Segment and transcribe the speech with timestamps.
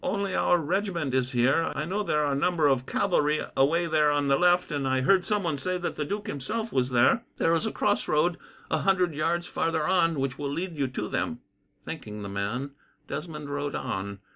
[0.03, 1.71] "Only our regiment is here.
[1.75, 5.01] I know there are a number of cavalry away there on the left, and I
[5.01, 7.23] heard someone say that the duke himself was there.
[7.37, 8.39] There is a crossroad,
[8.71, 11.41] a hundred yards farther on, which will lead you to them."
[11.85, 12.71] Thanking the man,
[13.07, 14.21] Desmond rode on.